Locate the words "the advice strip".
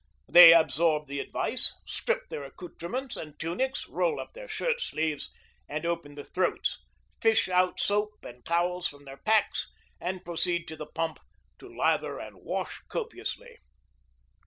1.05-2.27